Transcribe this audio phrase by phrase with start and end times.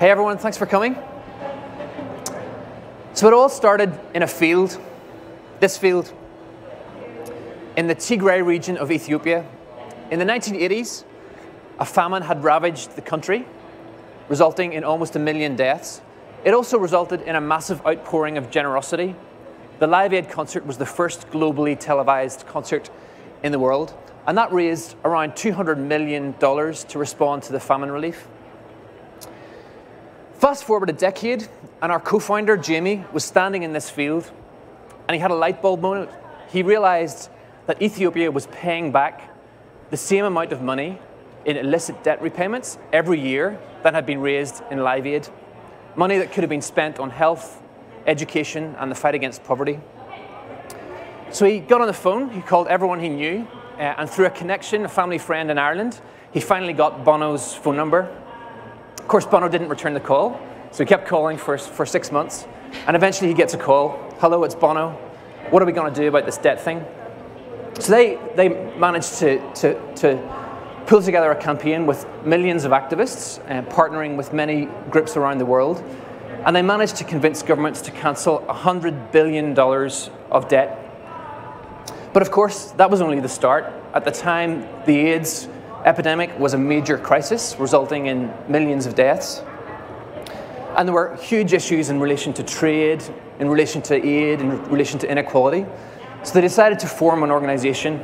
[0.00, 0.96] Hey everyone, thanks for coming.
[3.12, 4.80] So it all started in a field,
[5.60, 6.10] this field,
[7.76, 9.44] in the Tigray region of Ethiopia.
[10.10, 11.04] In the 1980s,
[11.78, 13.44] a famine had ravaged the country,
[14.30, 16.00] resulting in almost a million deaths.
[16.44, 19.14] It also resulted in a massive outpouring of generosity.
[19.80, 22.88] The Live Aid concert was the first globally televised concert
[23.42, 23.92] in the world,
[24.26, 28.26] and that raised around $200 million to respond to the famine relief.
[30.40, 31.46] Fast forward a decade,
[31.82, 34.30] and our co-founder, Jamie, was standing in this field,
[35.06, 36.08] and he had a light bulb moment.
[36.48, 37.28] He realized
[37.66, 39.28] that Ethiopia was paying back
[39.90, 40.98] the same amount of money
[41.44, 45.28] in illicit debt repayments every year that had been raised in Live Aid,
[45.94, 47.60] money that could have been spent on health,
[48.06, 49.78] education, and the fight against poverty.
[51.32, 53.46] So he got on the phone, he called everyone he knew,
[53.76, 56.00] uh, and through a connection, a family friend in Ireland,
[56.32, 58.08] he finally got Bono's phone number
[59.10, 62.46] course, Bono didn't return the call, so he kept calling for, for six months.
[62.86, 63.98] And eventually he gets a call.
[64.20, 64.90] Hello, it's Bono.
[65.50, 66.84] What are we going to do about this debt thing?
[67.80, 73.40] So they, they managed to, to, to pull together a campaign with millions of activists,
[73.50, 75.82] uh, partnering with many groups around the world.
[76.46, 80.76] And they managed to convince governments to cancel $100 billion of debt.
[82.12, 83.72] But of course, that was only the start.
[83.92, 85.48] At the time, the AIDS
[85.84, 89.42] epidemic was a major crisis, resulting in millions of deaths.
[90.76, 93.02] And there were huge issues in relation to trade,
[93.38, 95.66] in relation to aid, in relation to inequality.
[96.22, 97.94] So they decided to form an organization,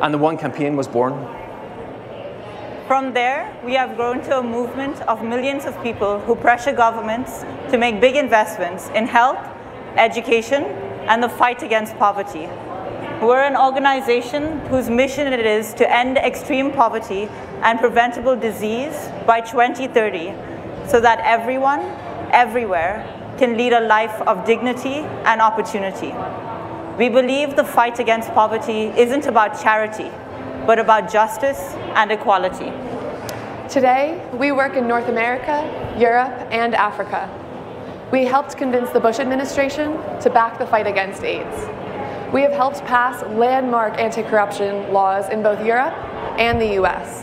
[0.00, 1.12] and the One Campaign was born.
[2.86, 7.40] From there, we have grown to a movement of millions of people who pressure governments
[7.70, 9.38] to make big investments in health,
[9.96, 10.64] education,
[11.08, 12.46] and the fight against poverty.
[13.24, 17.26] We're an organization whose mission it is to end extreme poverty
[17.62, 18.92] and preventable disease
[19.26, 20.34] by 2030
[20.86, 21.80] so that everyone,
[22.32, 23.00] everywhere,
[23.38, 26.12] can lead a life of dignity and opportunity.
[26.98, 30.10] We believe the fight against poverty isn't about charity,
[30.66, 31.60] but about justice
[31.96, 32.72] and equality.
[33.70, 35.64] Today, we work in North America,
[35.98, 37.30] Europe, and Africa.
[38.12, 41.83] We helped convince the Bush administration to back the fight against AIDS.
[42.32, 45.94] We have helped pass landmark anti-corruption laws in both Europe
[46.38, 47.22] and the US.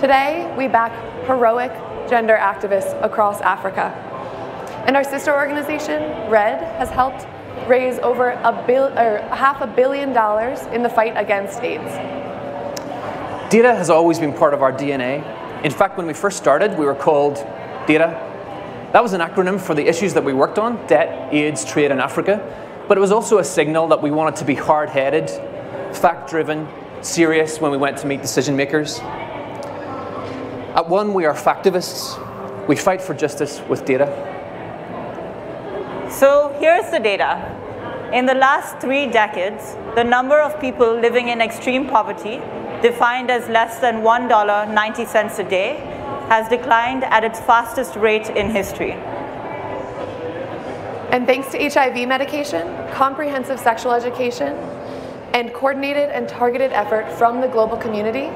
[0.00, 0.92] Today, we back
[1.26, 1.72] heroic
[2.08, 3.90] gender activists across Africa.
[4.86, 7.26] And our sister organization, RED, has helped
[7.68, 11.92] raise over a or half a billion dollars in the fight against AIDS.
[13.50, 15.24] Data has always been part of our DNA.
[15.64, 17.36] In fact, when we first started, we were called
[17.86, 18.30] DATA.
[18.92, 22.00] That was an acronym for the issues that we worked on, debt, AIDS, trade, and
[22.00, 22.40] Africa
[22.92, 25.30] but it was also a signal that we wanted to be hard-headed,
[25.96, 26.68] fact-driven,
[27.00, 28.98] serious when we went to meet decision makers.
[30.76, 32.18] At One, we are factivists.
[32.68, 34.08] We fight for justice with data.
[36.10, 37.40] So here's the data.
[38.12, 42.42] In the last three decades, the number of people living in extreme poverty,
[42.82, 45.76] defined as less than $1.90 a day,
[46.28, 48.98] has declined at its fastest rate in history.
[51.12, 54.54] And thanks to HIV medication, comprehensive sexual education,
[55.34, 58.30] and coordinated and targeted effort from the global community,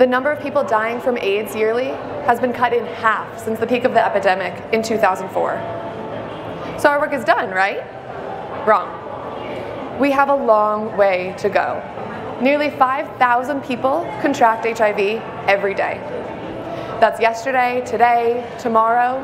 [0.00, 1.90] the number of people dying from AIDS yearly
[2.26, 5.52] has been cut in half since the peak of the epidemic in 2004.
[6.80, 7.84] So our work is done, right?
[8.66, 10.00] Wrong.
[10.00, 11.80] We have a long way to go.
[12.42, 14.98] Nearly 5,000 people contract HIV
[15.46, 16.00] every day.
[16.98, 19.20] That's yesterday, today, tomorrow,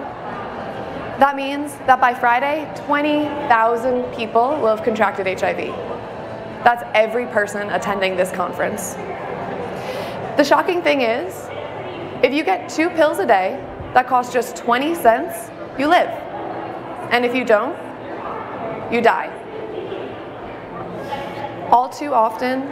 [1.19, 5.75] that means that by Friday, 20,000 people will have contracted HIV.
[6.63, 8.95] That's every person attending this conference.
[10.37, 11.35] The shocking thing is,
[12.23, 13.61] if you get two pills a day
[13.95, 16.09] that cost just 20 cents, you live.
[17.11, 17.77] And if you don't,
[18.93, 19.35] you die.
[21.73, 22.63] All too often,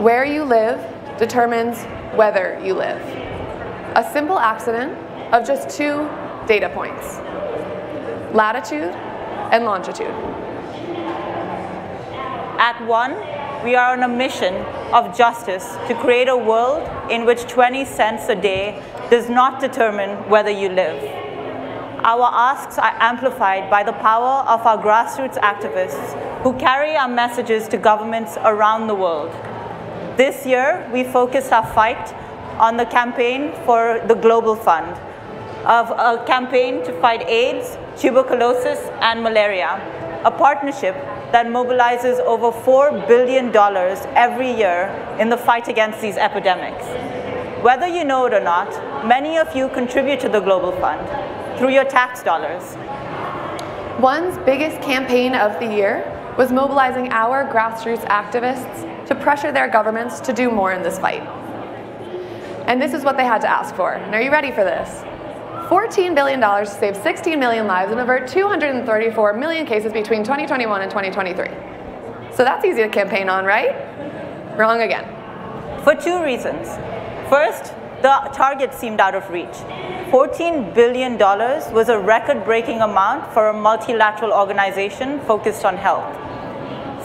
[0.00, 0.78] where you live
[1.18, 1.82] determines
[2.16, 3.00] whether you live.
[3.96, 4.92] A simple accident
[5.34, 6.08] of just two
[6.46, 7.18] data points
[8.34, 8.94] latitude,
[9.52, 10.14] and longitude.
[12.58, 13.16] At One,
[13.64, 14.54] we are on a mission
[14.92, 20.28] of justice to create a world in which 20 cents a day does not determine
[20.30, 21.02] whether you live.
[22.02, 27.68] Our asks are amplified by the power of our grassroots activists who carry our messages
[27.68, 29.30] to governments around the world.
[30.16, 32.14] This year, we focused our fight
[32.58, 34.96] on the campaign for the Global Fund,
[35.64, 39.80] of a campaign to fight AIDS, tuberculosis, and malaria,
[40.24, 40.94] a partnership
[41.32, 43.54] that mobilizes over $4 billion
[44.16, 46.84] every year in the fight against these epidemics.
[47.62, 51.06] Whether you know it or not, many of you contribute to the Global Fund
[51.58, 52.62] through your tax dollars.
[54.00, 60.20] One's biggest campaign of the year was mobilizing our grassroots activists to pressure their governments
[60.20, 61.22] to do more in this fight.
[62.66, 63.92] And this is what they had to ask for.
[63.92, 65.04] And are you ready for this?
[65.70, 70.90] $14 billion to save 16 million lives and avert 234 million cases between 2021 and
[70.90, 71.46] 2023.
[72.34, 73.70] So that's easy to campaign on, right?
[74.58, 75.04] Wrong again.
[75.84, 76.66] For two reasons.
[77.30, 77.72] First,
[78.02, 79.54] the target seemed out of reach.
[80.10, 86.12] $14 billion was a record breaking amount for a multilateral organization focused on health.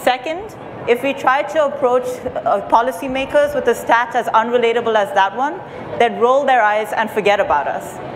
[0.02, 0.56] Second,
[0.90, 5.62] if we try to approach uh, policymakers with a stat as unrelatable as that one,
[6.00, 8.15] they'd roll their eyes and forget about us.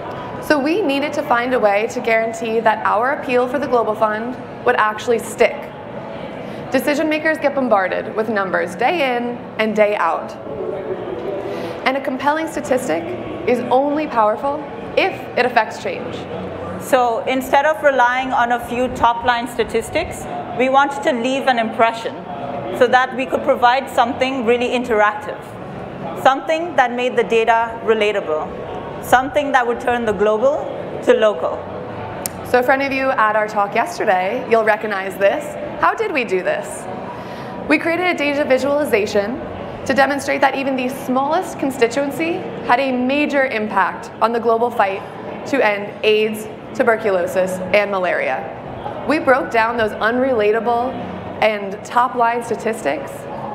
[0.50, 3.94] So we needed to find a way to guarantee that our appeal for the Global
[3.94, 4.36] Fund
[4.66, 5.54] would actually stick.
[6.72, 10.31] Decision makers get bombarded with numbers day in and day out.
[11.86, 13.04] And a compelling statistic
[13.48, 14.56] is only powerful
[14.98, 16.16] if it affects change.
[16.81, 20.25] So instead of relying on a few top line statistics,
[20.57, 22.16] we wanted to leave an impression
[22.80, 25.40] so that we could provide something really interactive,
[26.24, 28.69] something that made the data relatable,
[29.09, 30.63] something that would turn the global
[31.03, 31.57] to local.
[32.50, 35.44] So for any of you at our talk yesterday, you'll recognize this.
[35.81, 36.85] How did we do this?
[37.67, 39.39] We created a data visualization
[39.85, 42.33] to demonstrate that even the smallest constituency
[42.67, 45.01] had a major impact on the global fight
[45.47, 46.47] to end AIDS,
[46.77, 48.55] tuberculosis, and malaria.
[49.07, 50.94] We broke down those unrelatable
[51.41, 53.12] and top line statistics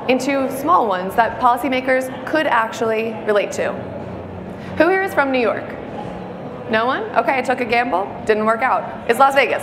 [0.08, 3.94] into small ones that policymakers could actually relate to.
[4.78, 5.64] Who here is from New York?
[6.68, 7.04] No one?
[7.14, 9.08] Okay, I took a gamble, didn't work out.
[9.08, 9.62] It's Las Vegas.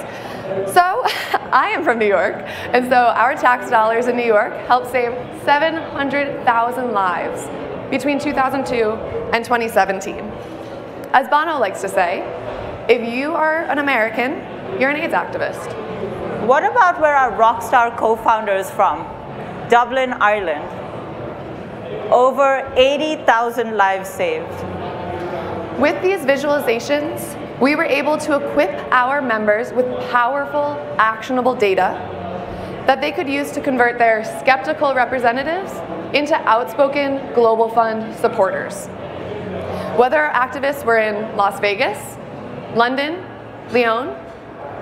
[0.73, 0.81] So,
[1.51, 2.35] I am from New York,
[2.71, 5.11] and so our tax dollars in New York helped save
[5.43, 7.45] 700,000 lives
[7.89, 8.91] between 2002
[9.33, 10.19] and 2017.
[11.11, 12.21] As Bono likes to say,
[12.87, 14.31] if you are an American,
[14.79, 15.67] you're an AIDS activist.
[16.47, 18.99] What about where our Rockstar co-founder is from?
[19.67, 20.63] Dublin, Ireland.
[22.13, 24.70] Over 80,000 lives saved.
[25.81, 31.98] With these visualizations, we were able to equip our members with powerful, actionable data
[32.86, 35.72] that they could use to convert their skeptical representatives
[36.16, 38.86] into outspoken Global Fund supporters.
[39.98, 41.98] Whether our activists were in Las Vegas,
[42.75, 43.25] London,
[43.72, 44.16] Lyon,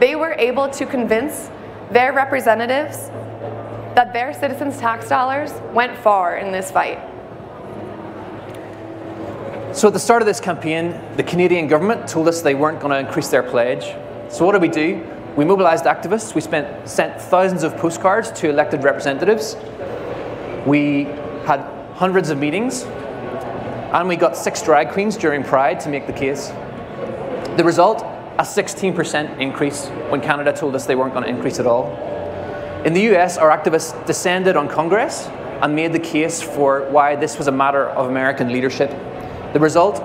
[0.02, 1.50] they were able to convince
[1.92, 3.08] their representatives
[3.96, 7.00] that their citizens' tax dollars went far in this fight.
[9.80, 12.92] So at the start of this campaign, the Canadian government told us they weren't going
[12.92, 13.96] to increase their pledge.
[14.30, 15.10] So what did we do?
[15.38, 16.36] We mobilized activists.
[16.36, 19.56] We spent, sent thousands of postcards to elected representatives.
[20.66, 21.06] We
[21.46, 21.62] had
[21.94, 22.84] hundreds of meetings.
[23.94, 26.50] And we got six drag queens during Pride to make the case.
[27.56, 28.02] The result,
[28.38, 31.88] a 16% increase when Canada told us they weren't going to increase at all.
[32.84, 35.28] In the US, our activists descended on Congress
[35.62, 38.94] and made the case for why this was a matter of American leadership.
[39.54, 40.04] The result,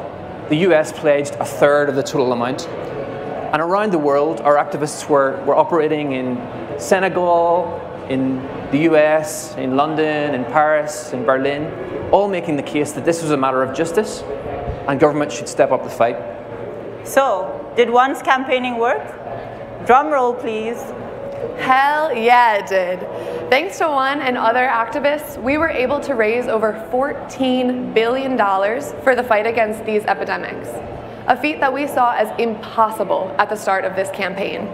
[0.49, 2.67] the US pledged a third of the total amount.
[2.67, 6.37] And around the world, our activists were, were operating in
[6.79, 13.05] Senegal, in the US, in London, in Paris, in Berlin, all making the case that
[13.05, 14.23] this was a matter of justice
[14.88, 16.17] and government should step up the fight.
[17.05, 19.05] So, did one's campaigning work?
[19.86, 20.79] Drum roll, please.
[21.58, 23.01] Hell yeah, it did.
[23.51, 28.36] Thanks to one and other activists, we were able to raise over $14 billion
[29.03, 30.69] for the fight against these epidemics,
[31.27, 34.67] a feat that we saw as impossible at the start of this campaign.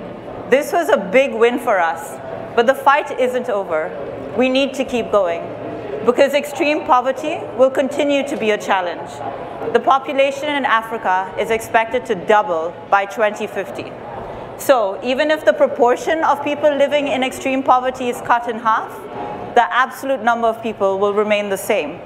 [0.51, 2.19] This was a big win for us,
[2.57, 3.91] but the fight isn't over.
[4.37, 5.43] We need to keep going
[6.07, 9.11] because extreme poverty will continue to be a challenge.
[9.73, 13.93] The population in Africa is expected to double by 2050.
[14.61, 18.91] So even if the proportion of people living in extreme poverty is cut in half,
[19.55, 21.99] the absolute number of people will remain the same.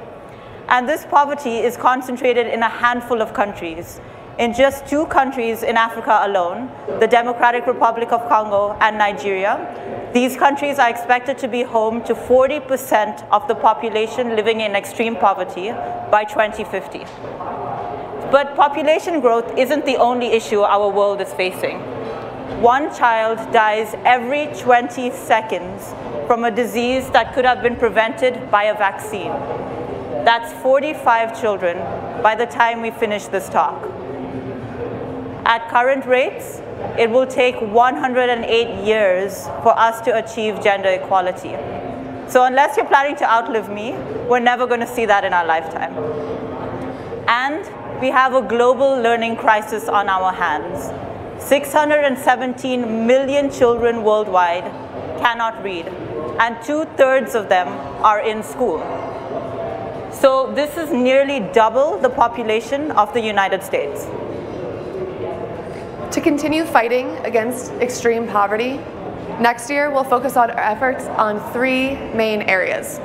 [0.69, 4.01] And this poverty is concentrated in a handful of countries.
[4.39, 6.71] In just two countries in Africa alone,
[7.01, 12.15] the Democratic Republic of Congo and Nigeria, these countries are expected to be home to
[12.15, 15.73] 40% of the population living in extreme poverty
[16.09, 17.01] by 2050.
[18.31, 21.94] But population growth isn't the only issue our world is facing.
[22.61, 25.95] One child dies every 20 seconds
[26.27, 29.33] from a disease that could have been prevented by a vaccine.
[30.25, 31.77] That's 45 children
[32.23, 33.83] by the time we finish this talk.
[35.45, 36.63] At current rates,
[36.99, 41.57] it will take 108 years for us to achieve gender equality.
[42.31, 43.93] So unless you're planning to outlive me,
[44.27, 45.93] we're never going to see that in our lifetime.
[47.29, 50.91] And we have a global learning crisis on our hands.
[51.45, 54.65] 617 million children worldwide
[55.21, 55.87] cannot read,
[56.41, 57.69] and two thirds of them
[58.03, 58.79] are in school.
[60.11, 64.07] So this is nearly double the population of the United States.
[66.15, 68.81] To continue fighting against extreme poverty,
[69.39, 72.99] next year we'll focus on our efforts on three main areas.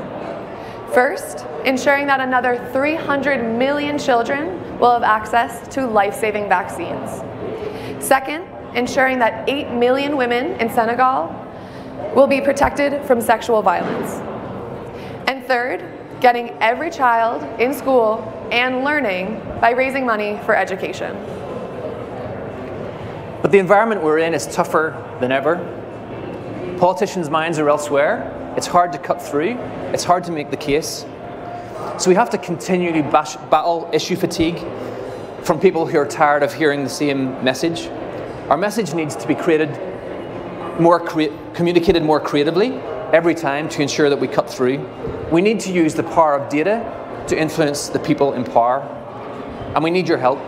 [0.93, 7.22] First, ensuring that another 300 million children will have access to life-saving vaccines.
[8.10, 11.28] Second, ensuring that 8 million women in Senegal
[12.16, 14.13] will be protected from sexual violence.
[15.28, 15.86] And third,
[16.20, 18.18] getting every child in school
[18.51, 21.16] and learning by raising money for education.
[23.44, 25.58] But the environment we're in is tougher than ever.
[26.80, 28.54] Politicians' minds are elsewhere.
[28.58, 29.51] It's hard to cut through.
[29.94, 31.06] It's hard to make the case.
[32.00, 34.66] So we have to continually bash, battle issue fatigue
[35.43, 37.88] from people who are tired of hearing the same message.
[38.50, 39.69] Our message needs to be created
[40.79, 42.74] more crea- communicated more creatively
[43.13, 44.79] every time to ensure that we cut through.
[45.31, 48.81] We need to use the power of data to influence the people in power,
[49.75, 50.39] and we need your help.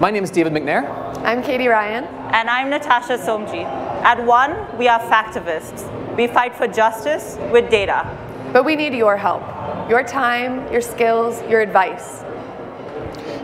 [0.00, 0.88] My name is David McNair.
[1.24, 2.04] I'm Katie Ryan.
[2.32, 3.64] And I'm Natasha Somji.
[4.02, 5.84] At One, we are factivists.
[6.16, 8.06] We fight for justice with data.
[8.52, 9.42] But we need your help,
[9.90, 12.22] your time, your skills, your advice.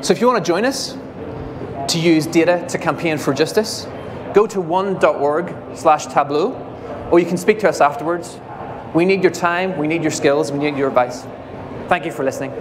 [0.03, 0.97] So if you want to join us
[1.88, 3.87] to use data to campaign for justice,
[4.35, 6.53] go to one.org slash tableau,
[7.11, 8.38] or you can speak to us afterwards.
[8.95, 11.25] We need your time, we need your skills, we need your advice.
[11.88, 12.53] Thank you for listening.